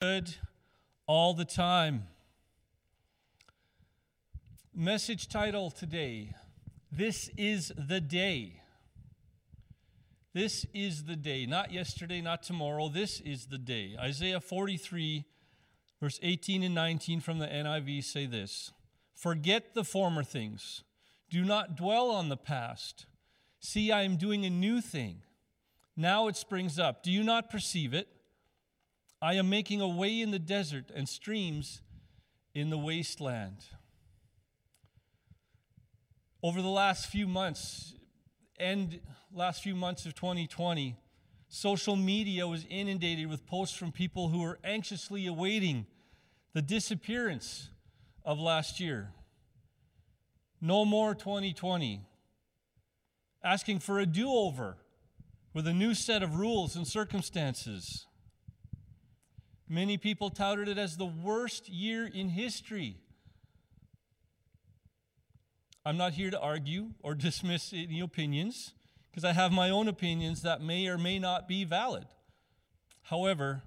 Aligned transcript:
good 0.00 0.34
all 1.06 1.34
the 1.34 1.44
time. 1.44 2.04
Message 4.74 5.28
title 5.28 5.70
today 5.70 6.34
This 6.90 7.28
is 7.36 7.70
the 7.76 8.00
day. 8.00 8.62
This 10.32 10.64
is 10.72 11.04
the 11.04 11.16
day. 11.16 11.44
Not 11.44 11.70
yesterday, 11.70 12.22
not 12.22 12.42
tomorrow. 12.42 12.88
This 12.88 13.20
is 13.20 13.48
the 13.48 13.58
day. 13.58 13.94
Isaiah 14.00 14.40
43, 14.40 15.26
verse 16.00 16.18
18 16.22 16.62
and 16.62 16.74
19 16.74 17.20
from 17.20 17.38
the 17.38 17.46
NIV 17.46 18.02
say 18.02 18.24
this 18.24 18.72
Forget 19.14 19.74
the 19.74 19.84
former 19.84 20.22
things, 20.22 20.82
do 21.28 21.44
not 21.44 21.76
dwell 21.76 22.10
on 22.10 22.30
the 22.30 22.38
past. 22.38 23.04
See, 23.58 23.92
I 23.92 24.04
am 24.04 24.16
doing 24.16 24.46
a 24.46 24.50
new 24.50 24.80
thing. 24.80 25.20
Now 25.94 26.26
it 26.28 26.36
springs 26.36 26.78
up. 26.78 27.02
Do 27.02 27.12
you 27.12 27.22
not 27.22 27.50
perceive 27.50 27.92
it? 27.92 28.08
I 29.22 29.34
am 29.34 29.50
making 29.50 29.80
a 29.80 29.88
way 29.88 30.20
in 30.20 30.30
the 30.30 30.38
desert 30.38 30.86
and 30.94 31.08
streams 31.08 31.82
in 32.54 32.70
the 32.70 32.78
wasteland. 32.78 33.58
Over 36.42 36.62
the 36.62 36.68
last 36.68 37.06
few 37.06 37.26
months, 37.26 37.94
and 38.58 38.98
last 39.32 39.62
few 39.62 39.74
months 39.74 40.06
of 40.06 40.14
2020, 40.14 40.96
social 41.48 41.96
media 41.96 42.46
was 42.46 42.64
inundated 42.70 43.28
with 43.28 43.46
posts 43.46 43.76
from 43.76 43.92
people 43.92 44.28
who 44.28 44.40
were 44.40 44.58
anxiously 44.64 45.26
awaiting 45.26 45.86
the 46.54 46.62
disappearance 46.62 47.68
of 48.24 48.38
last 48.38 48.80
year. 48.80 49.10
No 50.62 50.86
more 50.86 51.14
2020. 51.14 52.00
Asking 53.44 53.80
for 53.80 53.98
a 53.98 54.06
do 54.06 54.30
over 54.30 54.76
with 55.52 55.66
a 55.66 55.74
new 55.74 55.94
set 55.94 56.22
of 56.22 56.36
rules 56.36 56.76
and 56.76 56.86
circumstances. 56.86 58.06
Many 59.72 59.98
people 59.98 60.30
touted 60.30 60.66
it 60.66 60.78
as 60.78 60.96
the 60.96 61.06
worst 61.06 61.68
year 61.68 62.04
in 62.04 62.30
history. 62.30 62.96
I'm 65.86 65.96
not 65.96 66.14
here 66.14 66.28
to 66.28 66.40
argue 66.40 66.88
or 67.04 67.14
dismiss 67.14 67.72
any 67.72 68.00
opinions 68.00 68.74
because 69.08 69.24
I 69.24 69.32
have 69.32 69.52
my 69.52 69.70
own 69.70 69.86
opinions 69.86 70.42
that 70.42 70.60
may 70.60 70.88
or 70.88 70.98
may 70.98 71.20
not 71.20 71.46
be 71.46 71.62
valid. 71.62 72.06
However, 73.02 73.62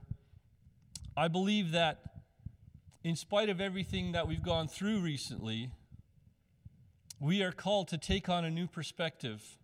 I 1.15 1.29
believe 1.29 1.71
that 1.71 2.01
in 3.05 3.15
spite 3.15 3.47
of 3.47 3.61
everything 3.61 4.11
that 4.11 4.27
we've 4.27 4.43
gone 4.43 4.67
through 4.67 4.99
recently, 4.99 5.71
we 7.17 7.41
are 7.41 7.53
called 7.53 7.87
to 7.87 7.97
take 7.97 8.27
on 8.27 8.43
a 8.43 8.51
new 8.51 8.67
perspective, 8.67 9.57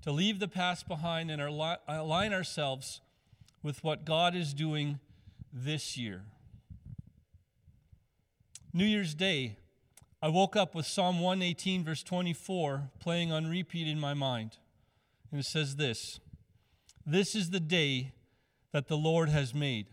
to 0.00 0.10
leave 0.10 0.38
the 0.38 0.48
past 0.48 0.88
behind 0.88 1.30
and 1.30 1.42
align 1.42 2.32
ourselves 2.32 3.02
with 3.62 3.84
what 3.84 4.06
God 4.06 4.34
is 4.34 4.54
doing 4.54 4.98
this 5.52 5.96
year. 5.96 6.22
New 8.72 8.84
Year's 8.84 9.14
Day, 9.14 9.56
I 10.22 10.28
woke 10.28 10.56
up 10.56 10.74
with 10.74 10.86
Psalm 10.86 11.20
118, 11.20 11.84
verse 11.84 12.02
24, 12.02 12.90
playing 13.00 13.32
on 13.32 13.50
repeat 13.50 13.86
in 13.86 13.98
my 13.98 14.14
mind. 14.14 14.56
And 15.30 15.40
it 15.40 15.46
says 15.46 15.76
this 15.76 16.20
This 17.04 17.34
is 17.34 17.50
the 17.50 17.60
day 17.60 18.12
that 18.72 18.88
the 18.88 18.96
Lord 18.96 19.28
has 19.28 19.54
made. 19.54 19.88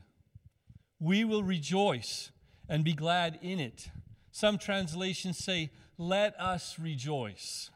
We 0.99 1.23
will 1.23 1.43
rejoice 1.43 2.31
and 2.69 2.83
be 2.83 2.93
glad 2.93 3.39
in 3.41 3.59
it. 3.59 3.89
Some 4.31 4.57
translations 4.57 5.37
say, 5.37 5.71
Let 5.97 6.39
us 6.39 6.77
rejoice. 6.79 7.71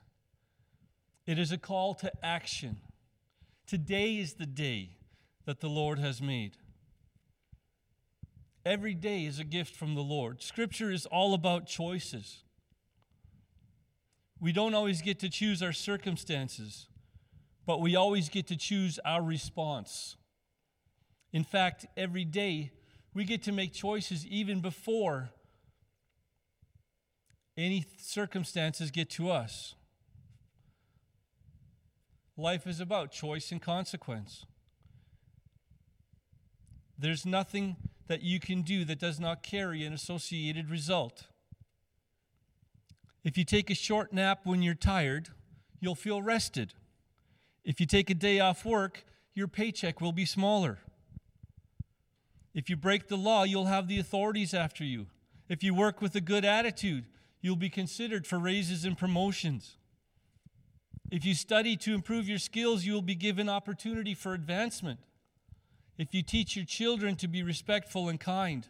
It 1.26 1.40
is 1.40 1.52
a 1.52 1.58
call 1.58 1.96
to 1.96 2.12
action. 2.24 2.78
Today 3.66 4.18
is 4.18 4.36
the 4.36 4.46
day 4.46 4.98
that 5.46 5.60
the 5.60 5.70
Lord 5.70 6.00
has 6.00 6.22
made. 6.22 6.58
Every 8.66 8.94
day 8.94 9.26
is 9.26 9.40
a 9.40 9.44
gift 9.44 9.76
from 9.76 9.94
the 9.94 10.02
Lord. 10.02 10.42
Scripture 10.42 10.90
is 10.90 11.06
all 11.06 11.34
about 11.34 11.68
choices. 11.68 12.44
We 14.40 14.54
don't 14.54 14.74
always 14.74 15.02
get 15.02 15.20
to 15.20 15.30
choose 15.30 15.62
our 15.62 15.74
circumstances, 15.74 16.88
but 17.66 17.82
we 17.82 17.96
always 17.96 18.30
get 18.30 18.48
to 18.48 18.56
choose 18.56 19.00
our 19.04 19.22
response. 19.22 20.16
In 21.34 21.44
fact, 21.44 21.86
every 21.98 22.24
day 22.24 22.72
we 23.14 23.26
get 23.26 23.44
to 23.44 23.52
make 23.52 23.74
choices 23.74 24.26
even 24.26 24.62
before 24.62 25.30
any 27.58 27.86
circumstances 27.98 28.92
get 28.92 29.10
to 29.12 29.30
us. 29.30 29.76
Life 32.38 32.66
is 32.66 32.80
about 32.80 33.12
choice 33.12 33.52
and 33.52 33.62
consequence. 33.62 34.46
There's 36.98 37.26
nothing 37.26 37.76
that 38.08 38.22
you 38.22 38.40
can 38.40 38.62
do 38.62 38.86
that 38.86 39.00
does 39.00 39.20
not 39.20 39.44
carry 39.44 39.84
an 39.86 39.94
associated 39.94 40.70
result. 40.70 41.28
If 43.24 43.38
you 43.38 43.46
take 43.46 43.70
a 43.70 43.76
short 43.76 44.12
nap 44.12 44.42
when 44.44 44.62
you're 44.62 44.74
tired, 44.74 45.30
you'll 45.80 45.96
feel 45.96 46.22
rested. 46.22 46.74
If 47.64 47.80
you 47.80 47.86
take 47.86 48.10
a 48.10 48.16
day 48.16 48.40
off 48.40 48.66
work, 48.66 49.06
your 49.34 49.48
paycheck 49.48 50.02
will 50.02 50.12
be 50.12 50.26
smaller. 50.26 50.80
If 52.54 52.70
you 52.70 52.76
break 52.76 53.08
the 53.08 53.18
law, 53.18 53.44
you'll 53.44 53.66
have 53.66 53.88
the 53.88 54.00
authorities 54.00 54.54
after 54.54 54.84
you. 54.84 55.08
If 55.50 55.64
you 55.64 55.74
work 55.74 56.02
with 56.02 56.16
a 56.16 56.22
good 56.22 56.46
attitude, 56.46 57.06
you'll 57.42 57.56
be 57.56 57.70
considered 57.70 58.28
for 58.28 58.38
raises 58.38 58.86
and 58.86 58.98
promotions. 58.98 59.78
If 61.10 61.26
you 61.26 61.34
study 61.34 61.76
to 61.78 61.94
improve 61.94 62.28
your 62.28 62.40
skills, 62.40 62.86
you 62.86 62.94
will 62.94 63.02
be 63.02 63.16
given 63.16 63.50
opportunity 63.50 64.14
for 64.14 64.34
advancement. 64.34 65.00
If 65.98 66.14
you 66.14 66.24
teach 66.24 66.56
your 66.56 66.66
children 66.66 67.16
to 67.18 67.28
be 67.28 67.44
respectful 67.44 68.10
and 68.10 68.20
kind, 68.20 68.68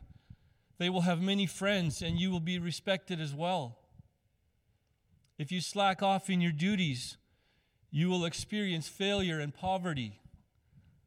they 0.77 0.89
will 0.89 1.01
have 1.01 1.21
many 1.21 1.45
friends 1.45 2.01
and 2.01 2.19
you 2.19 2.29
will 2.29 2.41
be 2.41 2.59
respected 2.59 3.21
as 3.21 3.33
well. 3.33 3.77
If 5.37 5.51
you 5.51 5.61
slack 5.61 6.03
off 6.03 6.29
in 6.29 6.41
your 6.41 6.51
duties, 6.51 7.17
you 7.89 8.09
will 8.09 8.25
experience 8.25 8.87
failure 8.87 9.39
and 9.39 9.53
poverty. 9.53 10.19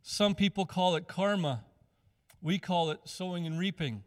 Some 0.03 0.35
people 0.35 0.67
call 0.67 0.95
it 0.95 1.07
karma. 1.07 1.65
We 2.41 2.59
call 2.59 2.91
it 2.91 3.01
sowing 3.05 3.47
and 3.47 3.59
reaping. 3.59 4.05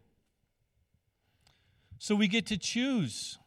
So 2.00 2.16
we 2.16 2.28
get 2.28 2.46
to 2.48 2.58
choose. 2.58 3.38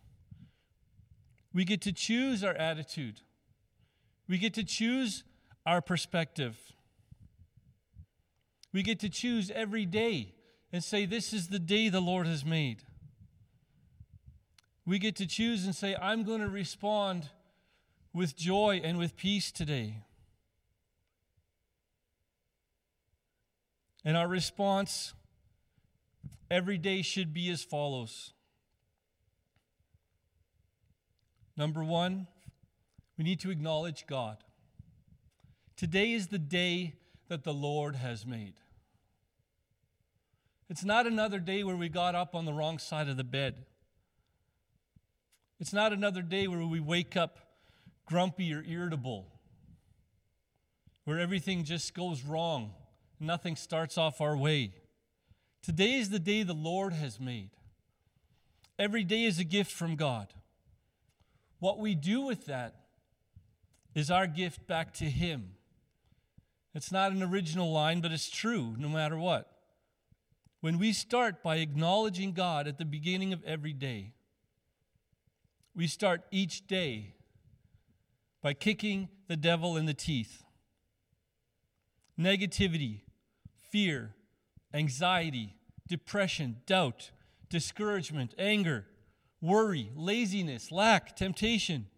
We 1.53 1.65
get 1.65 1.81
to 1.83 1.93
choose 1.93 2.45
our 2.45 2.55
attitude. 2.55 3.21
We 4.29 4.39
get 4.39 4.55
to 4.55 4.65
choose 4.65 5.25
our 5.67 5.81
perspective. 5.81 6.57
We 8.73 8.83
get 8.83 9.01
to 9.01 9.09
choose 9.09 9.51
every 9.55 9.85
day 9.85 10.35
and 10.73 10.83
say, 10.83 11.05
This 11.05 11.33
is 11.33 11.49
the 11.49 11.59
day 11.59 11.89
the 11.89 12.01
Lord 12.01 12.27
has 12.27 12.45
made. 12.45 12.83
We 14.85 14.99
get 14.99 15.15
to 15.17 15.27
choose 15.27 15.65
and 15.65 15.75
say, 15.75 15.95
I'm 15.95 16.25
going 16.25 16.41
to 16.41 16.49
respond 16.49 17.29
with 18.13 18.37
joy 18.37 18.81
and 18.83 18.99
with 18.99 19.17
peace 19.17 19.53
today. 19.53 19.99
And 24.05 24.17
our 24.17 24.27
response 24.27 25.15
every 26.51 26.79
day 26.79 27.03
should 27.03 27.33
be 27.33 27.49
as 27.51 27.63
follows. 27.63 28.33
Number 31.57 31.85
one, 31.85 32.27
we 33.17 33.25
need 33.25 33.41
to 33.41 33.51
acknowledge 33.51 34.07
God. 34.07 34.39
Today 35.77 36.13
is 36.13 36.29
the 36.29 36.39
day 36.39 36.95
that 37.29 37.45
the 37.45 37.53
Lord 37.55 37.97
has 37.97 38.27
made. 38.27 38.55
It's 40.73 40.85
not 40.87 41.07
another 41.07 41.39
day 41.39 41.65
where 41.65 41.77
we 41.77 41.91
got 41.91 42.15
up 42.15 42.35
on 42.35 42.47
the 42.47 42.53
wrong 42.55 42.79
side 42.79 43.07
of 43.07 43.19
the 43.19 43.25
bed. 43.25 43.67
It's 45.61 45.75
not 45.75 45.93
another 45.93 46.23
day 46.23 46.49
where 46.49 46.65
we 46.65 46.81
wake 46.81 47.15
up 47.15 47.39
grumpy 48.07 48.55
or 48.55 48.65
irritable, 48.67 49.27
where 51.05 51.19
everything 51.21 51.65
just 51.65 51.93
goes 51.93 52.23
wrong, 52.23 52.73
nothing 53.21 53.55
starts 53.55 53.99
off 53.99 54.23
our 54.23 54.35
way. 54.35 54.73
Today 55.63 55.97
is 55.97 56.09
the 56.09 56.19
day 56.19 56.43
the 56.43 56.55
Lord 56.55 56.95
has 56.95 57.21
made. 57.21 57.51
Every 58.79 59.05
day 59.05 59.25
is 59.25 59.39
a 59.39 59.45
gift 59.45 59.73
from 59.73 59.95
God. 59.95 60.33
What 61.59 61.81
we 61.81 61.95
do 61.95 62.23
with 62.23 62.47
that 62.47 62.77
is 63.95 64.11
our 64.11 64.27
gift 64.27 64.67
back 64.67 64.95
to 64.95 65.05
Him. 65.05 65.51
It's 66.75 66.91
not 66.91 67.13
an 67.13 67.23
original 67.23 67.71
line, 67.71 68.01
but 68.01 68.11
it's 68.11 68.31
true 68.31 68.75
no 68.79 68.89
matter 68.89 69.19
what. 69.19 69.51
When 70.63 70.79
we 70.79 70.93
start 70.93 71.43
by 71.43 71.57
acknowledging 71.57 72.35
God 72.35 72.69
at 72.69 72.79
the 72.79 72.85
beginning 72.85 73.33
of 73.33 73.43
every 73.43 73.73
day, 73.73 74.13
we 75.75 75.89
start 75.89 76.23
each 76.31 76.69
day 76.69 77.17
by 78.41 78.55
kicking 78.55 79.09
the 79.27 79.37
devil 79.37 79.77
in 79.77 79.87
the 79.87 79.93
teeth. 79.93 80.45
Negativity, 82.17 83.01
fear, 83.71 84.15
anxiety, 84.73 85.57
depression, 85.89 86.59
doubt, 86.65 87.11
discouragement, 87.51 88.33
anger, 88.39 88.87
worry, 89.41 89.91
laziness, 89.97 90.71
lack, 90.71 91.17
temptation, 91.17 91.89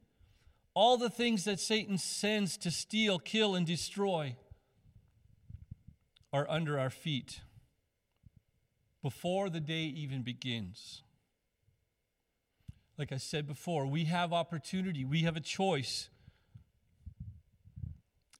all 0.72 0.96
the 0.96 1.10
things 1.10 1.44
that 1.44 1.60
Satan 1.60 1.98
sends 1.98 2.56
to 2.56 2.70
steal, 2.70 3.18
kill, 3.18 3.54
and 3.54 3.66
destroy 3.66 4.36
are 6.32 6.48
under 6.48 6.78
our 6.78 6.88
feet. 6.88 7.42
Before 9.04 9.50
the 9.50 9.60
day 9.60 9.82
even 9.82 10.22
begins. 10.22 11.02
Like 12.96 13.12
I 13.12 13.18
said 13.18 13.46
before, 13.46 13.86
we 13.86 14.04
have 14.04 14.32
opportunity, 14.32 15.04
we 15.04 15.24
have 15.24 15.36
a 15.36 15.40
choice. 15.40 16.08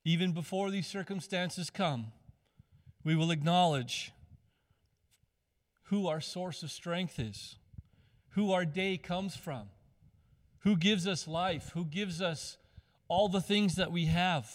Even 0.06 0.32
before 0.32 0.70
these 0.70 0.87
circumstances 0.87 1.69
come, 1.69 2.12
we 3.05 3.14
will 3.14 3.31
acknowledge 3.31 4.12
who 5.88 6.08
our 6.08 6.22
source 6.22 6.62
of 6.62 6.70
strength 6.70 7.19
is, 7.19 7.56
who 8.31 8.50
our 8.50 8.64
day 8.64 8.96
comes 8.96 9.37
from, 9.37 9.69
who 10.60 10.78
gives 10.78 11.06
us 11.06 11.28
life, 11.28 11.72
who 11.75 11.84
gives 11.84 12.22
us 12.22 12.56
all 13.08 13.28
the 13.28 13.43
things 13.43 13.75
that 13.75 13.93
we 13.93 14.06
have, 14.06 14.50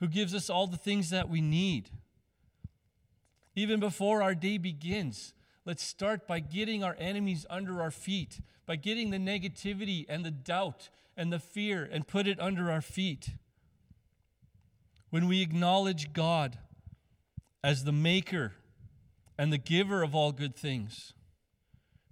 who 0.00 0.08
gives 0.08 0.34
us 0.34 0.50
all 0.50 0.66
the 0.66 0.76
things 0.76 1.10
that 1.10 1.28
we 1.28 1.40
need. 1.40 1.90
Even 3.54 3.80
before 3.80 4.22
our 4.22 4.34
day 4.34 4.58
begins, 4.58 5.34
let's 5.64 5.82
start 5.82 6.26
by 6.26 6.40
getting 6.40 6.82
our 6.82 6.96
enemies 6.98 7.46
under 7.50 7.82
our 7.82 7.90
feet, 7.90 8.40
by 8.66 8.76
getting 8.76 9.10
the 9.10 9.18
negativity 9.18 10.06
and 10.08 10.24
the 10.24 10.30
doubt 10.30 10.88
and 11.16 11.32
the 11.32 11.38
fear 11.38 11.88
and 11.90 12.06
put 12.06 12.26
it 12.26 12.40
under 12.40 12.70
our 12.70 12.80
feet. 12.80 13.30
When 15.10 15.28
we 15.28 15.42
acknowledge 15.42 16.14
God 16.14 16.58
as 17.62 17.84
the 17.84 17.92
maker 17.92 18.52
and 19.36 19.52
the 19.52 19.58
giver 19.58 20.02
of 20.02 20.14
all 20.14 20.32
good 20.32 20.56
things, 20.56 21.12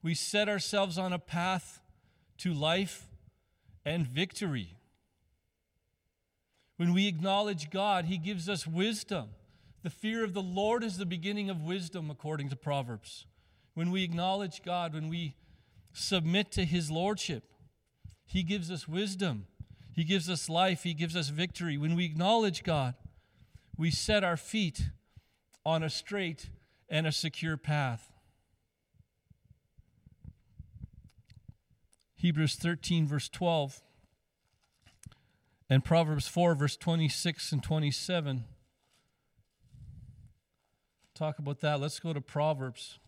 we 0.03 0.15
set 0.15 0.49
ourselves 0.49 0.99
on 0.99 1.13
a 1.13 1.19
path 1.19 1.81
to 2.39 2.53
life 2.53 3.07
and 3.85 4.07
victory. 4.07 4.77
When 6.77 6.93
we 6.93 7.09
acknowledge 7.09 7.71
God, 7.71 8.07
He 8.07 8.19
gives 8.19 8.49
us 8.49 8.67
wisdom. 8.67 9.31
The 9.82 9.91
fear 9.91 10.25
of 10.25 10.35
the 10.35 10.43
Lord 10.43 10.85
is 10.85 10.99
the 10.99 11.06
beginning 11.06 11.49
of 11.49 11.62
wisdom, 11.62 12.11
according 12.11 12.50
to 12.50 12.56
Proverbs. 12.56 13.25
When 13.73 13.91
we 13.91 14.05
acknowledge 14.05 14.62
God, 14.62 14.93
when 14.93 15.09
we 15.09 15.37
submit 15.94 16.50
to 16.53 16.67
His 16.67 16.91
Lordship, 16.91 17.44
He 18.27 18.43
gives 18.43 18.71
us 18.71 18.87
wisdom. 18.87 19.47
He 19.94 20.05
gives 20.05 20.29
us 20.29 20.50
life. 20.50 20.82
He 20.82 20.93
gives 20.93 21.17
us 21.17 21.31
victory. 21.31 21.79
When 21.79 21.97
we 21.97 22.05
acknowledge 22.05 22.62
God, 22.62 22.94
we 23.77 23.91
set 23.91 24.23
our 24.23 24.37
feet 24.37 24.91
on 25.65 25.82
a 25.82 25.88
straight 25.88 26.50
and 26.88 27.06
a 27.06 27.12
secure 27.12 27.56
path. 27.56 28.12
Hebrews 32.17 32.56
13, 32.56 33.06
verse 33.06 33.31
12, 33.31 33.81
and 35.71 35.82
Proverbs 35.82 36.29
4, 36.29 36.55
verse 36.55 36.77
26 36.77 37.53
and 37.53 37.62
27 37.62 38.44
talk 41.20 41.38
about 41.38 41.61
that. 41.61 41.78
Let's 41.78 42.00
go 42.00 42.14
to 42.14 42.20
Proverbs. 42.22 42.99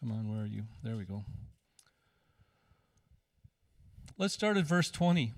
Come 0.00 0.10
on, 0.10 0.28
where 0.28 0.42
are 0.42 0.46
you? 0.46 0.64
There 0.82 0.96
we 0.96 1.04
go. 1.04 1.24
Let's 4.16 4.34
start 4.34 4.56
at 4.56 4.64
verse 4.64 4.90
20. 4.90 5.32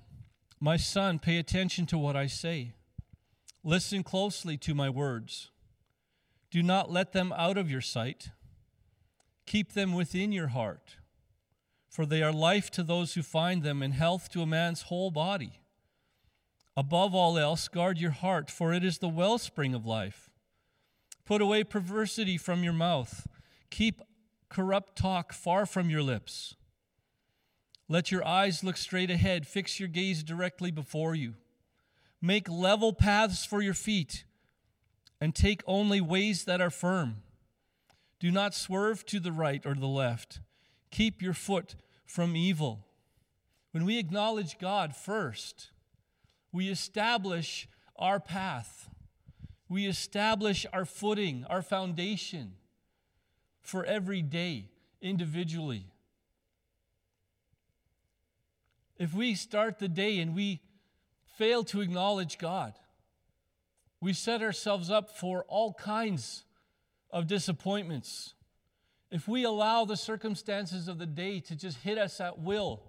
My 0.58 0.78
son, 0.78 1.18
pay 1.18 1.36
attention 1.36 1.84
to 1.86 1.98
what 1.98 2.16
I 2.16 2.26
say. 2.26 2.72
Listen 3.62 4.02
closely 4.02 4.56
to 4.56 4.74
my 4.74 4.88
words. 4.88 5.50
Do 6.50 6.62
not 6.62 6.90
let 6.90 7.12
them 7.12 7.30
out 7.36 7.58
of 7.58 7.70
your 7.70 7.82
sight. 7.82 8.30
Keep 9.50 9.73
them 9.73 9.94
within 9.94 10.31
your 10.31 10.47
heart, 10.47 10.94
for 11.88 12.06
they 12.06 12.23
are 12.23 12.31
life 12.31 12.70
to 12.70 12.85
those 12.85 13.14
who 13.14 13.23
find 13.25 13.64
them 13.64 13.82
and 13.82 13.93
health 13.93 14.29
to 14.31 14.43
a 14.43 14.47
man's 14.47 14.82
whole 14.82 15.11
body. 15.11 15.58
Above 16.76 17.17
all 17.17 17.37
else, 17.37 17.67
guard 17.67 17.99
your 17.99 18.12
heart, 18.12 18.49
for 18.49 18.73
it 18.73 18.85
is 18.85 18.99
the 18.99 19.08
wellspring 19.08 19.75
of 19.75 19.85
life. 19.85 20.31
Put 21.25 21.43
away 21.43 21.64
perversity 21.64 22.38
from 22.38 22.62
your 22.62 22.73
mouth. 22.73 23.26
Keep 23.70 24.02
corrupt 24.49 24.94
talk 24.94 25.32
far 25.32 25.67
from 25.67 25.91
your 25.91 26.05
lips. 26.05 26.55
Let 27.88 28.12
your 28.12 28.25
eyes 28.25 28.62
look 28.62 28.76
straight 28.76 29.11
ahead. 29.11 29.49
Fix 29.49 29.81
your 29.81 29.88
gaze 29.88 30.23
directly 30.23 30.70
before 30.70 31.17
you. 31.17 31.35
Make 32.23 32.49
level 32.49 32.93
paths 32.93 33.44
for 33.44 33.61
your 33.61 33.75
feet, 33.75 34.23
and 35.20 35.35
take 35.35 35.64
only 35.67 36.00
ways 36.00 36.44
that 36.44 36.61
are 36.61 36.70
firm. 36.70 37.25
Do 38.20 38.31
not 38.31 38.55
swerve 38.55 39.05
to 39.06 39.19
the 39.19 39.32
right 39.32 39.64
or 39.64 39.75
the 39.75 39.87
left. 39.87 40.40
Keep 40.90 41.22
your 41.22 41.32
foot 41.32 41.75
from 42.05 42.37
evil. 42.37 42.87
When 43.72 43.87
we 43.87 43.99
acknowledge 43.99 44.58
God 44.58 44.94
first, 44.94 45.70
we 46.52 46.69
establish 46.69 47.67
our 47.96 48.20
path. 48.20 48.90
We 49.69 49.87
establish 49.87 50.67
our 50.72 50.84
footing, 50.84 51.46
our 51.49 51.62
foundation 51.62 52.52
for 53.62 53.84
every 53.84 54.20
day 54.20 54.69
individually. 55.00 55.87
If 58.99 59.14
we 59.14 59.34
start 59.34 59.78
the 59.78 59.88
day 59.88 60.19
and 60.19 60.34
we 60.34 60.61
fail 61.38 61.64
to 61.64 61.81
acknowledge 61.81 62.37
God, 62.37 62.75
we 64.00 64.12
set 64.12 64.43
ourselves 64.43 64.90
up 64.90 65.16
for 65.16 65.44
all 65.49 65.73
kinds 65.73 66.44
of 67.12 67.26
disappointments, 67.26 68.34
if 69.10 69.26
we 69.26 69.44
allow 69.44 69.84
the 69.84 69.96
circumstances 69.96 70.88
of 70.88 70.98
the 70.98 71.06
day 71.06 71.40
to 71.40 71.56
just 71.56 71.78
hit 71.78 71.98
us 71.98 72.20
at 72.20 72.38
will 72.38 72.82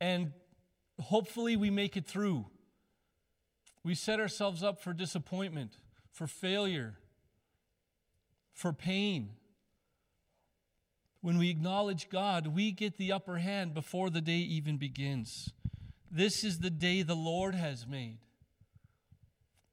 and 0.00 0.32
hopefully 1.00 1.56
we 1.56 1.70
make 1.70 1.96
it 1.96 2.06
through, 2.06 2.46
we 3.82 3.94
set 3.94 4.20
ourselves 4.20 4.62
up 4.62 4.80
for 4.80 4.92
disappointment, 4.92 5.72
for 6.12 6.26
failure, 6.26 6.94
for 8.52 8.72
pain. 8.72 9.30
When 11.20 11.38
we 11.38 11.50
acknowledge 11.50 12.10
God, 12.10 12.48
we 12.48 12.70
get 12.70 12.96
the 12.96 13.12
upper 13.12 13.38
hand 13.38 13.74
before 13.74 14.10
the 14.10 14.20
day 14.20 14.38
even 14.38 14.76
begins. 14.76 15.50
This 16.10 16.44
is 16.44 16.60
the 16.60 16.70
day 16.70 17.02
the 17.02 17.16
Lord 17.16 17.54
has 17.54 17.86
made. 17.86 18.18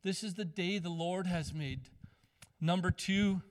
This 0.04 0.24
is 0.24 0.34
the 0.34 0.46
day 0.46 0.80
the 0.80 0.90
Lord 0.90 1.28
has 1.28 1.54
made. 1.54 1.90
Number 2.62 2.90
two, 2.90 3.42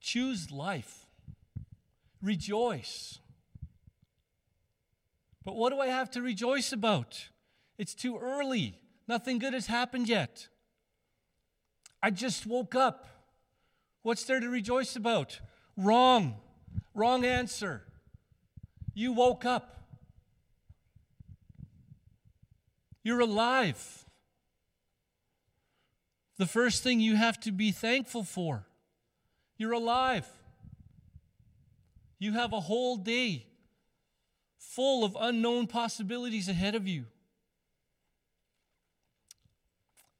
choose 0.00 0.50
life, 0.50 1.06
rejoice. 2.22 3.18
But 5.44 5.56
what 5.56 5.72
do 5.72 5.80
I 5.80 5.88
have 5.88 6.10
to 6.12 6.22
rejoice 6.22 6.72
about? 6.72 7.28
It's 7.78 7.94
too 7.94 8.16
early. 8.16 8.78
Nothing 9.08 9.38
good 9.38 9.54
has 9.54 9.66
happened 9.66 10.08
yet. 10.08 10.48
I 12.02 12.10
just 12.10 12.46
woke 12.46 12.74
up. 12.74 13.06
What's 14.02 14.24
there 14.24 14.40
to 14.40 14.48
rejoice 14.48 14.94
about? 14.96 15.40
Wrong. 15.76 16.36
Wrong 16.94 17.24
answer. 17.24 17.82
You 18.94 19.12
woke 19.12 19.44
up. 19.44 19.84
You're 23.02 23.20
alive 23.20 24.01
the 26.38 26.46
first 26.46 26.82
thing 26.82 27.00
you 27.00 27.16
have 27.16 27.38
to 27.40 27.52
be 27.52 27.70
thankful 27.70 28.24
for. 28.24 28.66
You're 29.56 29.72
alive. 29.72 30.26
You 32.18 32.32
have 32.34 32.52
a 32.52 32.60
whole 32.60 32.96
day 32.96 33.46
full 34.58 35.04
of 35.04 35.16
unknown 35.20 35.66
possibilities 35.66 36.48
ahead 36.48 36.74
of 36.74 36.86
you. 36.86 37.04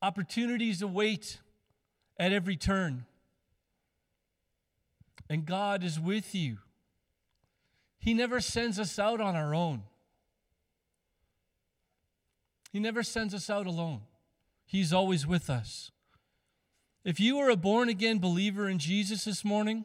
Opportunities 0.02 0.82
await 0.82 1.38
at 2.18 2.32
every 2.32 2.56
turn. 2.56 3.06
And 5.30 5.46
God 5.46 5.84
is 5.84 5.98
with 5.98 6.34
you. 6.34 6.58
He 7.98 8.14
never 8.14 8.40
sends 8.40 8.80
us 8.80 8.98
out 8.98 9.20
on 9.20 9.36
our 9.36 9.54
own. 9.54 9.84
He 12.72 12.80
never 12.80 13.04
sends 13.04 13.32
us 13.32 13.48
out 13.48 13.68
alone. 13.68 14.00
He's 14.66 14.92
always 14.92 15.24
with 15.24 15.48
us. 15.48 15.91
If 17.04 17.18
you 17.18 17.38
are 17.40 17.50
a 17.50 17.56
born 17.56 17.88
again 17.88 18.18
believer 18.18 18.68
in 18.68 18.78
Jesus 18.78 19.24
this 19.24 19.44
morning, 19.44 19.84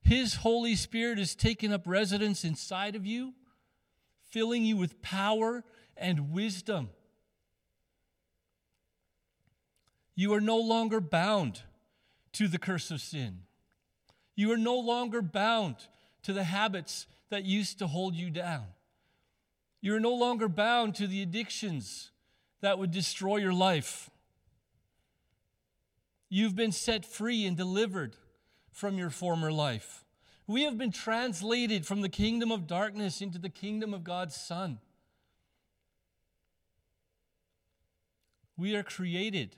His 0.00 0.36
Holy 0.36 0.74
Spirit 0.74 1.20
is 1.20 1.36
taking 1.36 1.72
up 1.72 1.82
residence 1.86 2.44
inside 2.44 2.96
of 2.96 3.06
you, 3.06 3.34
filling 4.30 4.64
you 4.64 4.76
with 4.76 5.00
power 5.02 5.62
and 5.96 6.32
wisdom. 6.32 6.90
You 10.16 10.34
are 10.34 10.40
no 10.40 10.58
longer 10.58 11.00
bound 11.00 11.62
to 12.32 12.48
the 12.48 12.58
curse 12.58 12.90
of 12.90 13.00
sin. 13.00 13.42
You 14.34 14.50
are 14.52 14.58
no 14.58 14.78
longer 14.78 15.22
bound 15.22 15.76
to 16.24 16.32
the 16.32 16.44
habits 16.44 17.06
that 17.30 17.44
used 17.44 17.78
to 17.78 17.86
hold 17.86 18.16
you 18.16 18.30
down. 18.30 18.64
You 19.80 19.94
are 19.94 20.00
no 20.00 20.14
longer 20.14 20.48
bound 20.48 20.96
to 20.96 21.06
the 21.06 21.22
addictions 21.22 22.10
that 22.62 22.78
would 22.78 22.90
destroy 22.90 23.36
your 23.36 23.52
life. 23.52 24.10
You've 26.34 26.56
been 26.56 26.72
set 26.72 27.04
free 27.04 27.44
and 27.44 27.54
delivered 27.54 28.16
from 28.70 28.96
your 28.96 29.10
former 29.10 29.52
life. 29.52 30.02
We 30.46 30.62
have 30.62 30.78
been 30.78 30.90
translated 30.90 31.84
from 31.84 32.00
the 32.00 32.08
kingdom 32.08 32.50
of 32.50 32.66
darkness 32.66 33.20
into 33.20 33.38
the 33.38 33.50
kingdom 33.50 33.92
of 33.92 34.02
God's 34.02 34.34
Son. 34.34 34.78
We 38.56 38.74
are 38.74 38.82
created 38.82 39.56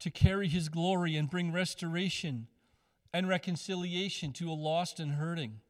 to 0.00 0.10
carry 0.10 0.48
his 0.48 0.70
glory 0.70 1.16
and 1.16 1.28
bring 1.28 1.52
restoration 1.52 2.46
and 3.12 3.28
reconciliation 3.28 4.32
to 4.32 4.50
a 4.50 4.54
lost 4.54 4.98
and 4.98 5.12
hurting. 5.12 5.60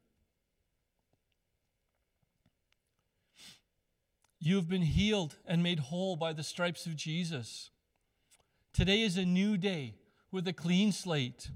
You 4.39 4.55
have 4.55 4.69
been 4.69 4.83
healed 4.83 5.39
and 5.45 5.61
made 5.61 5.81
whole 5.81 6.15
by 6.15 6.35
the 6.35 6.45
stripes 6.45 6.87
of 6.87 6.95
Jesus. 6.95 7.71
Today 8.73 9.03
is 9.03 9.17
a 9.17 9.25
new 9.25 9.57
day 9.57 9.95
with 10.31 10.47
a 10.47 10.53
clean 10.53 10.93
slate. 10.93 11.51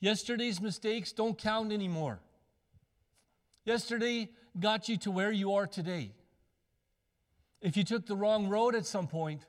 Yesterday's 0.00 0.60
mistakes 0.60 1.12
don't 1.12 1.36
count 1.36 1.72
anymore. 1.72 2.20
Yesterday 3.64 4.30
got 4.58 4.88
you 4.88 4.96
to 4.98 5.10
where 5.10 5.30
you 5.30 5.54
are 5.54 5.66
today. 5.66 6.12
If 7.60 7.76
you 7.76 7.84
took 7.84 8.06
the 8.06 8.16
wrong 8.16 8.48
road 8.48 8.74
at 8.74 8.86
some 8.86 9.06
point, 9.06 9.44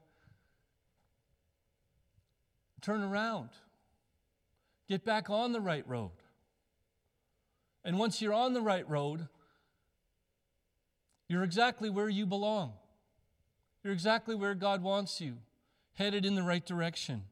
turn 2.82 3.02
around. 3.02 3.50
Get 4.88 5.06
back 5.06 5.30
on 5.30 5.54
the 5.54 5.62
right 5.62 5.88
road. 5.88 6.12
And 7.86 7.98
once 7.98 8.22
you're 8.22 8.34
on 8.34 8.54
the 8.54 8.62
right 8.62 8.88
road, 8.90 9.28
you're 11.30 11.44
exactly 11.44 11.90
where 11.90 12.10
you 12.10 12.26
belong. 12.26 12.74
You're 13.84 13.94
exactly 13.94 14.36
where 14.36 14.54
God 14.54 14.84
wants 14.84 15.22
you, 15.22 15.38
headed 15.94 16.26
in 16.26 16.36
the 16.36 16.44
right 16.44 16.66
direction. 16.66 17.24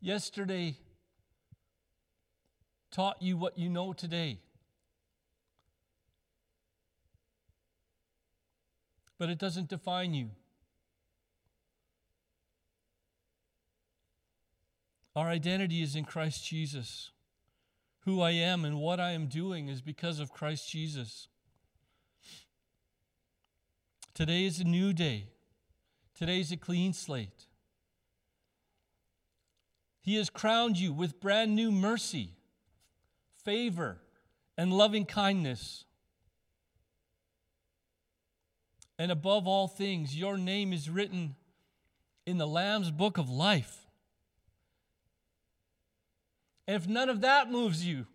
Yesterday 0.00 0.76
taught 2.90 3.20
you 3.20 3.36
what 3.36 3.58
you 3.58 3.68
know 3.68 3.92
today. 3.92 4.38
But 9.18 9.28
it 9.28 9.38
doesn't 9.38 9.68
define 9.68 10.14
you. 10.14 10.30
Our 15.16 15.28
identity 15.28 15.82
is 15.82 15.96
in 15.96 16.04
Christ 16.04 16.46
Jesus. 16.46 17.10
Who 18.04 18.20
I 18.20 18.30
am 18.30 18.64
and 18.64 18.78
what 18.78 19.00
I 19.00 19.10
am 19.10 19.26
doing 19.26 19.68
is 19.68 19.82
because 19.82 20.20
of 20.20 20.32
Christ 20.32 20.70
Jesus. 20.70 21.26
Today 24.14 24.44
is 24.44 24.60
a 24.60 24.64
new 24.64 24.92
day. 24.92 25.26
Today 26.18 26.40
is 26.40 26.50
a 26.50 26.56
clean 26.56 26.92
slate. 26.92 27.46
He 30.00 30.16
has 30.16 30.30
crowned 30.30 30.76
you 30.76 30.92
with 30.92 31.20
brand 31.20 31.54
new 31.54 31.70
mercy, 31.70 32.30
favor, 33.44 33.98
and 34.56 34.72
loving 34.72 35.04
kindness. 35.04 35.84
And 38.98 39.12
above 39.12 39.46
all 39.46 39.68
things, 39.68 40.16
your 40.16 40.36
name 40.36 40.72
is 40.72 40.90
written 40.90 41.36
in 42.26 42.36
the 42.36 42.48
Lamb's 42.48 42.90
book 42.90 43.16
of 43.16 43.30
life. 43.30 43.86
And 46.66 46.74
if 46.74 46.88
none 46.88 47.08
of 47.08 47.20
that 47.20 47.48
moves 47.48 47.86
you, 47.86 48.06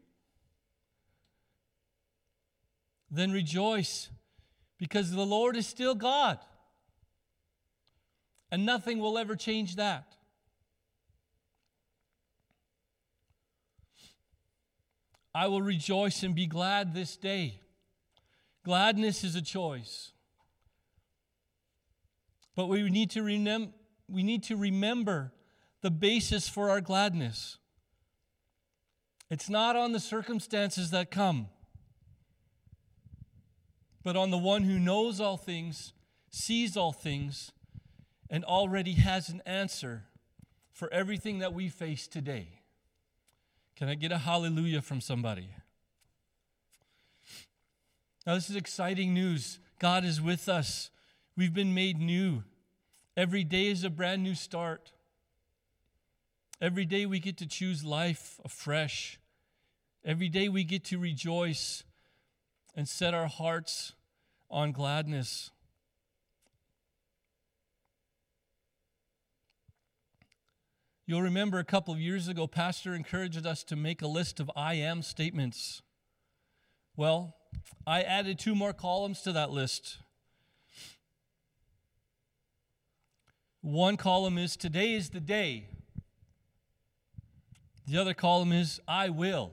then 3.10 3.32
rejoice 3.32 4.10
because 4.78 5.10
the 5.12 5.26
Lord 5.26 5.56
is 5.56 5.66
still 5.66 5.96
God. 5.96 6.40
And 8.54 8.68
nothing 8.68 9.00
will 9.00 9.18
ever 9.18 9.36
change 9.36 9.78
that. 9.78 10.16
I 15.34 15.48
will 15.48 15.64
rejoice 15.64 16.22
and 16.22 16.36
be 16.36 16.46
glad 16.46 16.94
this 16.94 17.18
day. 17.18 17.62
Gladness 18.64 19.24
is 19.24 19.36
a 19.36 19.42
choice. 19.42 20.12
But 22.56 22.68
we 22.68 22.88
need 22.92 23.10
to, 23.10 23.24
remem- 23.24 23.74
we 24.08 24.22
need 24.22 24.44
to 24.44 24.56
remember 24.56 25.34
the 25.82 25.90
basis 25.90 26.48
for 26.48 26.70
our 26.70 26.80
gladness. 26.80 27.58
It's 29.32 29.50
not 29.50 29.76
on 29.76 29.94
the 29.94 30.00
circumstances 30.00 30.92
that 30.92 31.10
come, 31.10 31.48
but 34.04 34.16
on 34.16 34.30
the 34.30 34.38
one 34.38 34.62
who 34.62 34.78
knows 34.78 35.20
all 35.20 35.38
things, 35.38 35.94
sees 36.30 36.78
all 36.78 36.94
things, 36.94 37.52
and 38.34 38.44
already 38.44 38.94
has 38.94 39.30
an 39.30 39.44
answer 39.46 40.06
for 40.72 40.92
everything 40.92 41.38
that 41.38 41.54
we 41.54 41.70
face 41.70 42.08
today. 42.08 42.48
Can 43.76 43.88
I 43.88 43.94
get 43.94 44.12
a 44.12 44.18
hallelujah 44.18 44.82
from 44.82 45.02
somebody? 45.02 45.50
Now, 48.26 48.34
this 48.34 48.50
is 48.50 48.56
exciting 48.56 49.14
news. 49.14 49.60
God 49.78 50.04
is 50.04 50.20
with 50.20 50.50
us. 50.50 50.90
We've 51.38 51.54
been 51.54 51.76
made 51.76 52.00
new. 52.00 52.44
Every 53.16 53.44
day 53.44 53.68
is 53.68 53.84
a 53.84 53.92
brand 53.92 54.24
new 54.24 54.34
start. 54.34 54.94
Every 56.60 56.86
day 56.86 57.06
we 57.06 57.20
get 57.20 57.38
to 57.38 57.46
choose 57.46 57.86
life 57.86 58.40
afresh. 58.44 59.20
Every 60.04 60.28
day 60.28 60.50
we 60.50 60.64
get 60.64 60.84
to 60.86 60.98
rejoice 60.98 61.84
and 62.76 62.90
set 62.90 63.14
our 63.14 63.28
hearts 63.28 63.94
on 64.50 64.72
gladness. 64.72 65.52
You'll 71.06 71.22
remember 71.22 71.60
a 71.60 71.66
couple 71.66 71.94
of 71.94 72.00
years 72.00 72.30
ago, 72.30 72.48
Pastor 72.48 72.96
encouraged 72.96 73.46
us 73.46 73.64
to 73.66 73.76
make 73.76 74.02
a 74.02 74.08
list 74.08 74.40
of 74.40 74.50
I 74.56 74.76
am 74.76 75.02
statements. 75.02 75.82
Well, 76.96 77.36
I 77.86 78.04
added 78.04 78.40
two 78.40 78.56
more 78.56 78.72
columns 78.72 79.22
to 79.24 79.34
that 79.34 79.52
list. 79.52 79.98
One 83.60 83.98
column 83.98 84.38
is 84.38 84.56
Today 84.56 84.94
is 84.94 85.10
the 85.10 85.20
day. 85.20 85.68
The 87.86 87.98
other 87.98 88.14
column 88.14 88.54
is 88.54 88.80
I 88.88 89.10
will. 89.10 89.52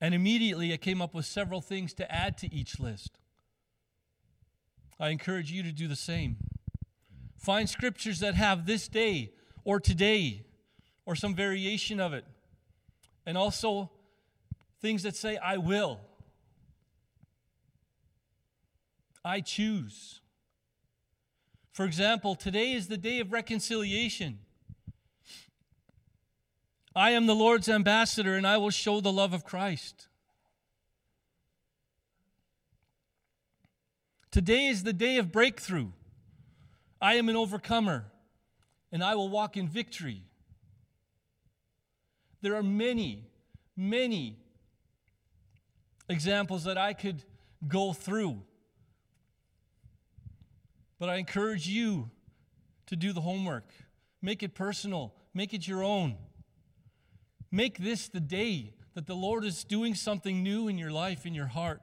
And 0.00 0.12
immediately 0.12 0.72
I 0.72 0.76
came 0.76 1.00
up 1.00 1.14
with 1.14 1.26
several 1.26 1.60
things 1.60 1.92
to 1.94 2.12
add 2.12 2.36
to 2.38 2.52
each 2.52 2.80
list. 2.80 3.18
I 4.98 5.10
encourage 5.10 5.52
you 5.52 5.62
to 5.62 5.70
do 5.70 5.86
the 5.86 5.94
same. 5.94 6.36
Find 7.40 7.70
scriptures 7.70 8.20
that 8.20 8.34
have 8.34 8.66
this 8.66 8.86
day 8.86 9.32
or 9.64 9.80
today 9.80 10.44
or 11.06 11.16
some 11.16 11.34
variation 11.34 11.98
of 11.98 12.12
it. 12.12 12.26
And 13.24 13.38
also 13.38 13.90
things 14.82 15.04
that 15.04 15.16
say, 15.16 15.38
I 15.38 15.56
will. 15.56 16.00
I 19.24 19.40
choose. 19.40 20.20
For 21.72 21.86
example, 21.86 22.34
today 22.34 22.72
is 22.72 22.88
the 22.88 22.98
day 22.98 23.20
of 23.20 23.32
reconciliation. 23.32 24.40
I 26.94 27.12
am 27.12 27.24
the 27.24 27.34
Lord's 27.34 27.70
ambassador, 27.70 28.36
and 28.36 28.46
I 28.46 28.58
will 28.58 28.70
show 28.70 29.00
the 29.00 29.12
love 29.12 29.32
of 29.32 29.44
Christ. 29.44 30.08
Today 34.30 34.66
is 34.66 34.82
the 34.82 34.92
day 34.92 35.16
of 35.16 35.32
breakthrough. 35.32 35.92
I 37.00 37.14
am 37.14 37.28
an 37.28 37.36
overcomer, 37.36 38.04
and 38.92 39.02
I 39.02 39.14
will 39.14 39.28
walk 39.28 39.56
in 39.56 39.68
victory. 39.68 40.22
There 42.42 42.54
are 42.56 42.62
many, 42.62 43.26
many 43.76 44.36
examples 46.08 46.64
that 46.64 46.76
I 46.76 46.92
could 46.92 47.22
go 47.66 47.92
through. 47.92 48.42
But 50.98 51.08
I 51.08 51.16
encourage 51.16 51.66
you 51.66 52.10
to 52.86 52.96
do 52.96 53.12
the 53.12 53.20
homework. 53.22 53.70
Make 54.20 54.42
it 54.42 54.54
personal, 54.54 55.14
make 55.32 55.54
it 55.54 55.66
your 55.66 55.82
own. 55.82 56.16
Make 57.50 57.78
this 57.78 58.08
the 58.08 58.20
day 58.20 58.74
that 58.94 59.06
the 59.06 59.14
Lord 59.14 59.44
is 59.44 59.64
doing 59.64 59.94
something 59.94 60.42
new 60.42 60.68
in 60.68 60.76
your 60.76 60.90
life, 60.90 61.24
in 61.24 61.34
your 61.34 61.46
heart. 61.46 61.80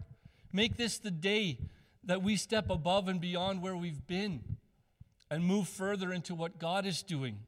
Make 0.54 0.78
this 0.78 1.00
the 1.00 1.12
day 1.12 1.60
that 2.04 2.22
we 2.22 2.36
step 2.36 2.70
above 2.70 3.08
and 3.08 3.20
beyond 3.20 3.62
where 3.62 3.76
we've 3.76 4.06
been 4.06 4.57
and 5.30 5.44
move 5.44 5.68
further 5.68 6.14
into 6.14 6.34
what 6.34 6.60
God 6.60 6.86
is 6.86 7.04
doing. 7.04 7.40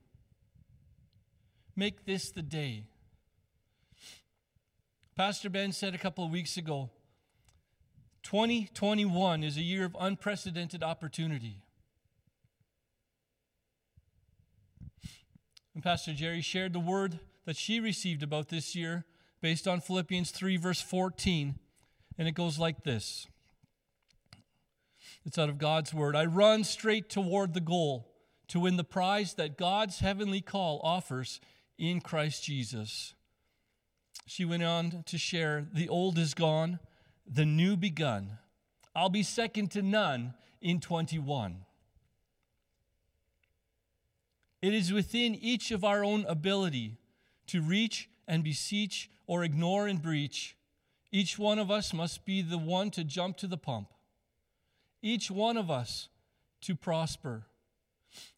Make 1.75 2.05
this 2.05 2.29
the 2.31 2.41
day. 2.41 2.83
Pastor 5.15 5.49
Ben 5.49 5.71
said 5.71 5.95
a 5.95 5.97
couple 5.97 6.25
of 6.25 6.31
weeks 6.31 6.57
ago 6.57 6.89
2021 8.23 9.43
is 9.43 9.57
a 9.57 9.61
year 9.61 9.85
of 9.85 9.95
unprecedented 9.99 10.83
opportunity. 10.83 11.61
And 15.73 15.83
Pastor 15.83 16.13
Jerry 16.13 16.41
shared 16.41 16.73
the 16.73 16.79
word 16.79 17.19
that 17.45 17.55
she 17.55 17.79
received 17.79 18.21
about 18.21 18.49
this 18.49 18.75
year 18.75 19.05
based 19.41 19.67
on 19.67 19.79
Philippians 19.79 20.31
3, 20.31 20.57
verse 20.57 20.81
14. 20.81 21.55
And 22.17 22.27
it 22.27 22.33
goes 22.33 22.59
like 22.59 22.83
this 22.83 23.27
it's 25.29 25.37
out 25.37 25.47
of 25.47 25.59
God's 25.59 25.93
word. 25.93 26.15
I 26.15 26.25
run 26.25 26.63
straight 26.63 27.07
toward 27.07 27.53
the 27.53 27.61
goal 27.61 28.09
to 28.47 28.61
win 28.61 28.77
the 28.77 28.83
prize 28.83 29.35
that 29.35 29.59
God's 29.59 29.99
heavenly 29.99 30.41
call 30.41 30.81
offers 30.83 31.39
in 31.77 32.01
Christ 32.01 32.43
Jesus. 32.43 33.13
She 34.25 34.43
went 34.43 34.63
on 34.63 35.03
to 35.05 35.19
share 35.19 35.67
the 35.71 35.87
old 35.87 36.17
is 36.17 36.33
gone, 36.33 36.79
the 37.31 37.45
new 37.45 37.77
begun. 37.77 38.39
I'll 38.95 39.09
be 39.09 39.21
second 39.21 39.69
to 39.73 39.83
none 39.83 40.33
in 40.61 40.79
21. 40.79 41.57
It 44.63 44.73
is 44.73 44.91
within 44.91 45.35
each 45.35 45.69
of 45.69 45.83
our 45.83 46.03
own 46.03 46.25
ability 46.25 46.97
to 47.45 47.61
reach 47.61 48.09
and 48.27 48.43
beseech 48.43 49.11
or 49.27 49.43
ignore 49.43 49.85
and 49.85 50.01
breach. 50.01 50.57
Each 51.11 51.37
one 51.37 51.59
of 51.59 51.69
us 51.69 51.93
must 51.93 52.25
be 52.25 52.41
the 52.41 52.57
one 52.57 52.89
to 52.89 53.03
jump 53.03 53.37
to 53.37 53.45
the 53.45 53.55
pump. 53.55 53.89
Each 55.01 55.31
one 55.31 55.57
of 55.57 55.71
us 55.71 56.09
to 56.61 56.75
prosper. 56.75 57.43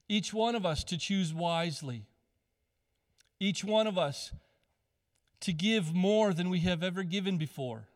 Each 0.07 0.33
one 0.33 0.55
of 0.55 0.65
us 0.65 0.83
to 0.85 0.97
choose 0.97 1.33
wisely. 1.33 2.05
Each 3.39 3.63
one 3.63 3.87
of 3.87 3.97
us 3.97 4.31
to 5.39 5.53
give 5.53 5.93
more 5.93 6.33
than 6.33 6.49
we 6.49 6.59
have 6.59 6.83
ever 6.83 7.03
given 7.03 7.37
before. 7.37 7.87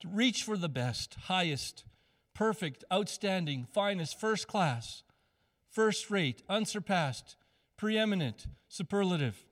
To 0.00 0.08
reach 0.08 0.42
for 0.42 0.56
the 0.56 0.68
best, 0.68 1.14
highest, 1.26 1.84
perfect, 2.34 2.84
outstanding, 2.92 3.66
finest, 3.72 4.18
first 4.18 4.48
class, 4.48 5.04
first 5.70 6.10
rate, 6.10 6.42
unsurpassed, 6.48 7.36
preeminent, 7.76 8.46
superlative. 8.68 9.44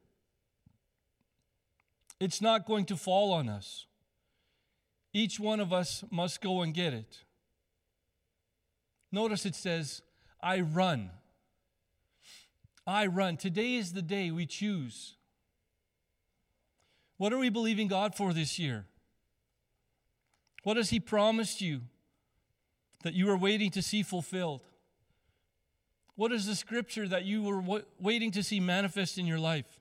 It's 2.18 2.42
not 2.42 2.66
going 2.66 2.84
to 2.86 2.96
fall 2.96 3.32
on 3.32 3.48
us. 3.48 3.86
Each 5.12 5.38
one 5.38 5.60
of 5.60 5.72
us 5.72 6.04
must 6.10 6.40
go 6.40 6.62
and 6.62 6.74
get 6.74 6.92
it. 6.92 7.24
Notice 9.12 9.44
it 9.46 9.54
says, 9.54 10.02
I 10.40 10.60
run. 10.60 11.10
I 12.86 13.06
run. 13.06 13.36
Today 13.36 13.74
is 13.74 13.92
the 13.92 14.02
day 14.02 14.30
we 14.30 14.46
choose. 14.46 15.16
What 17.16 17.32
are 17.32 17.38
we 17.38 17.50
believing 17.50 17.88
God 17.88 18.14
for 18.14 18.32
this 18.32 18.58
year? 18.58 18.86
What 20.62 20.76
has 20.76 20.90
He 20.90 21.00
promised 21.00 21.60
you 21.60 21.82
that 23.02 23.14
you 23.14 23.28
are 23.30 23.36
waiting 23.36 23.70
to 23.72 23.82
see 23.82 24.02
fulfilled? 24.02 24.62
What 26.14 26.32
is 26.32 26.46
the 26.46 26.54
scripture 26.54 27.08
that 27.08 27.24
you 27.24 27.42
were 27.42 27.82
waiting 27.98 28.30
to 28.32 28.42
see 28.42 28.60
manifest 28.60 29.18
in 29.18 29.26
your 29.26 29.38
life? 29.38 29.80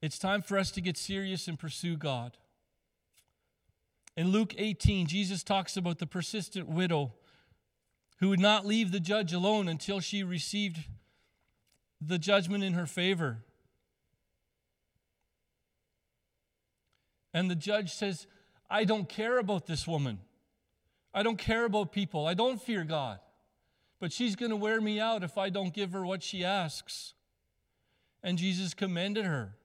It's 0.00 0.18
time 0.18 0.40
for 0.40 0.56
us 0.56 0.70
to 0.72 0.80
get 0.80 0.96
serious 0.96 1.46
and 1.46 1.58
pursue 1.58 1.96
God. 1.96 2.36
In 4.20 4.32
Luke 4.32 4.54
18, 4.58 5.06
Jesus 5.06 5.42
talks 5.42 5.78
about 5.78 5.98
the 5.98 6.06
persistent 6.06 6.68
widow 6.68 7.14
who 8.18 8.28
would 8.28 8.38
not 8.38 8.66
leave 8.66 8.92
the 8.92 9.00
judge 9.00 9.32
alone 9.32 9.66
until 9.66 9.98
she 9.98 10.22
received 10.22 10.76
the 12.02 12.18
judgment 12.18 12.62
in 12.62 12.74
her 12.74 12.84
favor. 12.84 13.38
And 17.32 17.50
the 17.50 17.54
judge 17.54 17.94
says, 17.94 18.26
I 18.68 18.84
don't 18.84 19.08
care 19.08 19.38
about 19.38 19.64
this 19.64 19.88
woman. 19.88 20.18
I 21.14 21.22
don't 21.22 21.38
care 21.38 21.64
about 21.64 21.90
people. 21.90 22.26
I 22.26 22.34
don't 22.34 22.60
fear 22.60 22.84
God. 22.84 23.20
But 24.00 24.12
she's 24.12 24.36
going 24.36 24.50
to 24.50 24.56
wear 24.56 24.82
me 24.82 25.00
out 25.00 25.22
if 25.22 25.38
I 25.38 25.48
don't 25.48 25.72
give 25.72 25.92
her 25.92 26.04
what 26.04 26.22
she 26.22 26.44
asks. 26.44 27.14
And 28.22 28.36
Jesus 28.36 28.74
commended 28.74 29.24
her. 29.24 29.56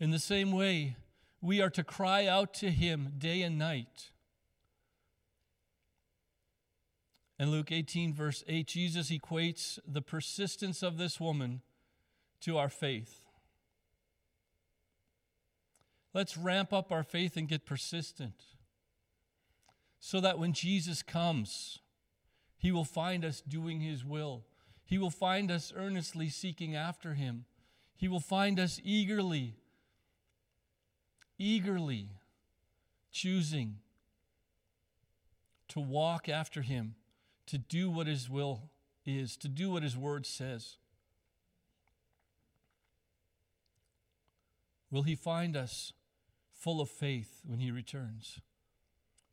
In 0.00 0.10
the 0.10 0.18
same 0.18 0.50
way, 0.50 0.96
we 1.42 1.60
are 1.60 1.68
to 1.70 1.84
cry 1.84 2.26
out 2.26 2.54
to 2.54 2.70
him 2.70 3.12
day 3.18 3.42
and 3.42 3.58
night. 3.58 4.10
In 7.38 7.50
Luke 7.50 7.70
18, 7.70 8.14
verse 8.14 8.42
8, 8.48 8.66
Jesus 8.66 9.10
equates 9.10 9.78
the 9.86 10.02
persistence 10.02 10.82
of 10.82 10.96
this 10.96 11.20
woman 11.20 11.60
to 12.40 12.56
our 12.56 12.70
faith. 12.70 13.24
Let's 16.12 16.36
ramp 16.36 16.72
up 16.72 16.90
our 16.90 17.02
faith 17.02 17.36
and 17.36 17.46
get 17.46 17.66
persistent 17.66 18.42
so 20.00 20.20
that 20.20 20.38
when 20.38 20.54
Jesus 20.54 21.02
comes, 21.02 21.78
he 22.56 22.72
will 22.72 22.84
find 22.84 23.24
us 23.24 23.42
doing 23.42 23.80
his 23.80 24.04
will. 24.04 24.44
He 24.84 24.98
will 24.98 25.10
find 25.10 25.50
us 25.50 25.72
earnestly 25.76 26.30
seeking 26.30 26.74
after 26.74 27.14
him. 27.14 27.44
He 27.96 28.08
will 28.08 28.20
find 28.20 28.58
us 28.58 28.80
eagerly, 28.82 29.59
eagerly 31.40 32.10
choosing 33.10 33.78
to 35.68 35.80
walk 35.80 36.28
after 36.28 36.62
him, 36.62 36.94
to 37.46 37.56
do 37.56 37.90
what 37.90 38.06
his 38.06 38.28
will 38.28 38.70
is, 39.06 39.36
to 39.38 39.48
do 39.48 39.70
what 39.70 39.82
his 39.82 39.96
word 39.96 40.26
says. 40.26 40.76
Will 44.90 45.02
he 45.02 45.14
find 45.14 45.56
us 45.56 45.92
full 46.52 46.80
of 46.80 46.90
faith 46.90 47.40
when 47.46 47.58
he 47.58 47.70
returns? 47.70 48.40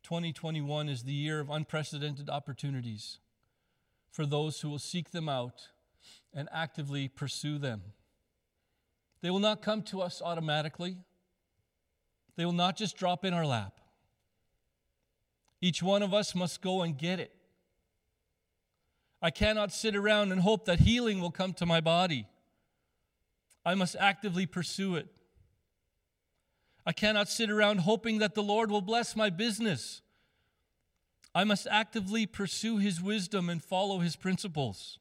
2021 0.03 0.87
is 0.87 1.03
the 1.03 1.11
year 1.11 1.41
of 1.41 1.49
unprecedented 1.49 2.29
opportunities 2.29 3.17
for 4.09 4.25
those 4.25 4.61
who 4.61 4.69
will 4.69 4.79
seek 4.79 5.11
them 5.11 5.27
out 5.27 5.67
and 6.33 6.47
actively 6.53 7.09
pursue 7.09 7.57
them. 7.57 7.81
They 9.21 9.29
will 9.29 9.39
not 9.39 9.61
come 9.61 9.81
to 9.83 10.01
us 10.01 10.21
automatically, 10.23 10.97
they 12.37 12.45
will 12.45 12.53
not 12.53 12.77
just 12.77 12.95
drop 12.95 13.25
in 13.25 13.33
our 13.33 13.45
lap. 13.45 13.79
Each 15.59 15.81
one 15.83 16.03
of 16.03 16.13
us 16.13 16.35
must 16.35 16.61
go 16.61 16.83
and 16.83 16.97
get 16.97 17.19
it. 17.19 17.33
I 19.21 19.31
cannot 19.31 19.73
sit 19.73 19.95
around 19.95 20.31
and 20.31 20.41
hope 20.41 20.65
that 20.65 20.79
healing 20.79 21.19
will 21.19 21.31
come 21.31 21.53
to 21.53 21.65
my 21.65 21.81
body. 21.81 22.27
I 23.65 23.73
must 23.73 23.95
actively 23.99 24.45
pursue 24.45 24.95
it. 24.95 25.07
I 26.85 26.93
cannot 26.93 27.27
sit 27.27 27.49
around 27.49 27.79
hoping 27.79 28.19
that 28.19 28.35
the 28.35 28.43
Lord 28.43 28.69
will 28.69 28.81
bless 28.81 29.15
my 29.15 29.31
business. 29.31 30.01
I 31.33 31.43
must 31.43 31.67
actively 31.69 32.27
pursue 32.27 32.77
His 32.77 33.01
wisdom 33.01 33.49
and 33.49 33.61
follow 33.61 33.99
His 33.99 34.15
principles. 34.15 34.99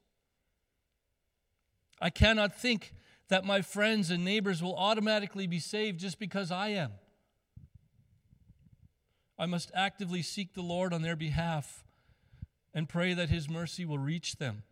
I 2.01 2.09
cannot 2.09 2.59
think 2.59 2.93
that 3.29 3.45
my 3.45 3.61
friends 3.61 4.09
and 4.09 4.25
neighbors 4.25 4.61
will 4.61 4.75
automatically 4.75 5.45
be 5.47 5.59
saved 5.59 5.99
just 5.99 6.19
because 6.19 6.51
I 6.51 6.69
am. 6.69 6.91
I 9.39 9.45
must 9.45 9.71
actively 9.75 10.21
seek 10.21 10.53
the 10.53 10.61
Lord 10.61 10.93
on 10.93 11.01
their 11.01 11.15
behalf 11.15 11.83
and 12.73 12.89
pray 12.89 13.13
that 13.13 13.29
His 13.29 13.49
mercy 13.49 13.85
will 13.85 13.99
reach 13.99 14.37
them. 14.37 14.63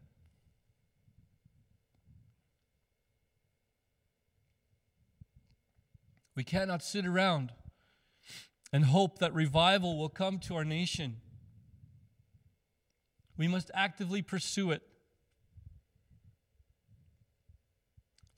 We 6.36 6.44
cannot 6.44 6.84
sit 6.84 7.06
around 7.06 7.52
and 8.74 8.86
hope 8.86 9.20
that 9.20 9.34
revival 9.34 9.98
will 9.98 10.10
come 10.10 10.40
to 10.40 10.56
our 10.56 10.66
nation. 10.66 11.18
We 13.38 13.48
must 13.48 13.72
actively 13.74 14.22
pursue 14.22 14.72
it. 14.72 14.82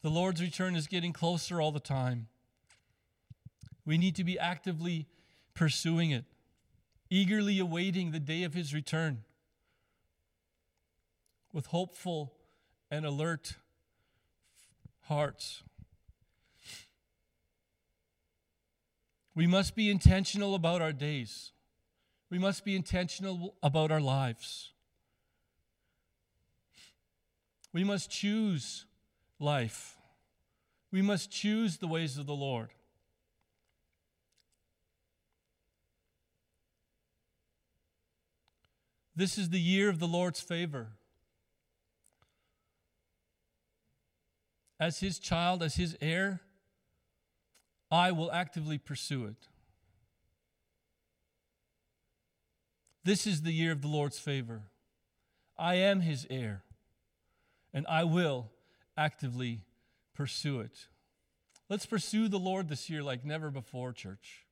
The 0.03 0.09
Lord's 0.09 0.41
return 0.41 0.75
is 0.75 0.87
getting 0.87 1.11
closer 1.11 1.59
all 1.59 1.71
the 1.71 1.79
time. 1.79 2.27
We 3.85 3.97
need 3.97 4.15
to 4.17 4.23
be 4.23 4.37
actively 4.37 5.07
pursuing 5.57 6.11
it, 6.11 6.23
eagerly 7.09 7.57
awaiting 7.57 8.11
the 8.11 8.19
day 8.19 8.43
of 8.43 8.53
his 8.53 8.73
return 8.73 9.23
with 11.51 11.65
hopeful 11.67 12.33
and 12.91 13.05
alert 13.05 13.55
hearts. 15.01 15.63
We 19.33 19.47
must 19.47 19.75
be 19.75 19.89
intentional 19.89 20.53
about 20.53 20.81
our 20.81 20.93
days. 20.93 21.51
We 22.29 22.37
must 22.37 22.63
be 22.63 22.75
intentional 22.75 23.55
about 23.63 23.91
our 23.91 24.01
lives. 24.01 24.73
We 27.73 27.83
must 27.83 28.11
choose 28.11 28.85
life. 29.39 29.97
We 30.91 31.01
must 31.01 31.31
choose 31.31 31.77
the 31.77 31.87
ways 31.87 32.17
of 32.17 32.27
the 32.27 32.33
Lord. 32.33 32.69
This 39.17 39.39
is 39.39 39.49
the 39.49 39.59
year 39.59 39.89
of 39.89 39.97
the 39.97 40.07
Lord's 40.07 40.39
favor. 40.39 40.89
As 44.79 44.99
his 44.99 45.17
child, 45.17 45.63
as 45.63 45.75
his 45.75 45.97
heir, 45.99 46.41
I 47.89 48.11
will 48.11 48.31
actively 48.31 48.77
pursue 48.77 49.25
it. 49.25 49.47
This 53.03 53.25
is 53.25 53.41
the 53.41 53.51
year 53.51 53.71
of 53.71 53.81
the 53.81 53.87
Lord's 53.87 54.19
favor. 54.19 54.61
I 55.57 55.75
am 55.75 56.01
his 56.01 56.27
heir, 56.29 56.61
and 57.73 57.87
I 57.87 58.03
will 58.03 58.51
actively 58.95 59.61
pursue 60.13 60.59
it. 60.59 60.89
Let's 61.69 61.87
pursue 61.87 62.27
the 62.27 62.37
Lord 62.37 62.69
this 62.69 62.87
year 62.87 63.01
like 63.01 63.25
never 63.25 63.49
before, 63.49 63.93
church. 63.93 64.46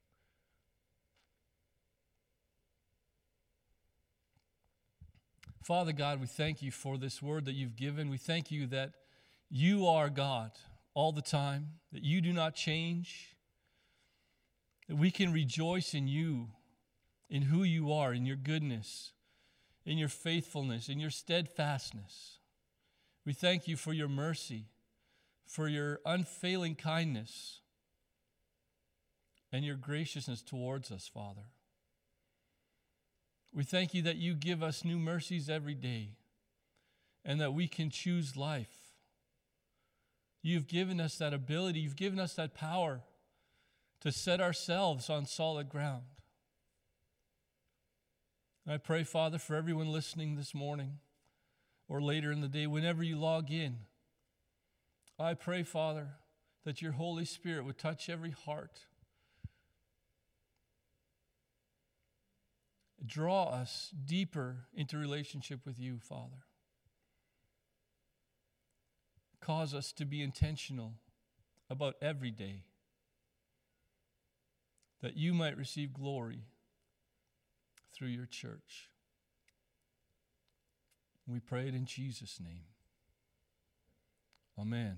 Father 5.66 5.94
God, 5.94 6.22
we 6.22 6.28
thank 6.28 6.62
you 6.62 6.70
for 6.70 6.96
this 6.96 7.24
word 7.24 7.46
that 7.46 7.54
you've 7.54 7.76
given. 7.76 8.12
We 8.12 8.20
thank 8.20 8.52
you 8.52 8.68
that 8.68 8.92
you 9.50 9.88
are 9.88 10.12
God 10.12 10.52
all 10.94 11.12
the 11.12 11.24
time, 11.24 11.80
that 11.92 12.04
you 12.04 12.22
do 12.22 12.32
not 12.32 12.54
change, 12.54 13.36
that 14.88 14.96
we 14.96 15.10
can 15.10 15.34
rejoice 15.34 15.96
in 15.96 16.08
you, 16.08 16.50
in 17.32 17.42
who 17.42 17.64
you 17.64 17.92
are, 17.92 18.14
in 18.14 18.28
your 18.28 18.36
goodness, 18.36 19.14
in 19.88 19.98
your 19.98 20.08
faithfulness, 20.08 20.88
in 20.88 21.00
your 21.00 21.10
steadfastness. 21.10 22.38
We 23.26 23.34
thank 23.34 23.68
you 23.68 23.76
for 23.76 23.92
your 23.92 24.08
mercy, 24.08 24.66
for 25.48 25.68
your 25.68 26.00
unfailing 26.06 26.76
kindness, 26.76 27.62
and 29.52 29.66
your 29.66 29.78
graciousness 29.78 30.44
towards 30.44 30.92
us, 30.92 31.10
Father. 31.12 31.46
We 33.56 33.64
thank 33.64 33.94
you 33.94 34.02
that 34.02 34.18
you 34.18 34.34
give 34.34 34.62
us 34.62 34.84
new 34.84 35.00
mercies 35.00 35.50
every 35.50 35.76
day 35.76 36.10
and 37.24 37.40
that 37.40 37.54
we 37.54 37.70
can 37.70 37.90
choose 37.90 38.36
life. 38.36 38.92
You've 40.42 40.68
given 40.68 41.00
us 41.00 41.18
that 41.20 41.34
ability, 41.34 41.80
you've 41.80 41.96
given 41.96 42.20
us 42.20 42.34
that 42.34 42.54
power 42.54 43.00
to 44.02 44.12
set 44.12 44.42
ourselves 44.42 45.10
on 45.10 45.26
solid 45.26 45.70
ground. 45.70 46.04
I 48.68 48.76
pray, 48.76 49.04
Father, 49.04 49.40
for 49.40 49.56
everyone 49.56 49.88
listening 49.88 50.36
this 50.36 50.54
morning 50.54 51.00
or 51.88 52.02
later 52.02 52.34
in 52.34 52.42
the 52.42 52.48
day, 52.50 52.68
whenever 52.68 53.04
you 53.04 53.16
log 53.16 53.52
in. 53.52 53.78
I 55.18 55.34
pray, 55.34 55.64
Father, 55.64 56.10
that 56.66 56.82
your 56.82 56.94
Holy 56.94 57.26
Spirit 57.26 57.64
would 57.64 57.78
touch 57.78 58.10
every 58.10 58.32
heart. 58.32 58.80
Draw 63.04 63.46
us 63.46 63.92
deeper 64.06 64.68
into 64.74 64.98
relationship 64.98 65.66
with 65.66 65.80
you, 65.80 66.00
Father. 66.00 66.46
Cause 69.42 69.74
us 69.74 69.92
to 69.94 70.06
be 70.06 70.22
intentional 70.22 70.94
about 71.70 71.96
every 72.02 72.32
day 72.32 72.64
that 75.02 75.18
you 75.18 75.34
might 75.34 75.58
receive 75.58 75.94
glory 75.94 76.46
through 77.94 78.08
your 78.10 78.26
church. 78.26 78.90
We 81.28 81.40
pray 81.40 81.68
it 81.68 81.76
in 81.76 81.86
Jesus' 81.86 82.40
name. 82.40 82.66
Amen. 84.60 84.98